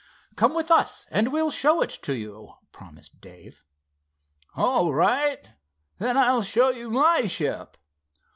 "Come 0.35 0.55
with 0.55 0.71
us 0.71 1.05
and 1.11 1.31
we'll 1.31 1.51
show 1.51 1.83
it 1.83 1.91
to 2.01 2.13
you," 2.15 2.53
promised 2.71 3.21
Dave. 3.21 3.63
"All 4.55 4.91
right. 4.91 5.47
Then 5.99 6.17
I'll 6.17 6.41
show 6.41 6.71
you 6.71 6.89
my 6.89 7.27
ship." 7.27 7.77